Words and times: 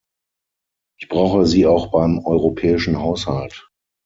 Ich 0.99 1.09
brauche 1.09 1.45
Sie 1.45 1.67
auch 1.67 1.91
beim 1.91 2.25
europäischen 2.25 2.97
Haushalt. 3.03 3.67